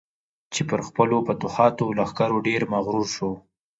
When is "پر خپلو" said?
0.69-1.15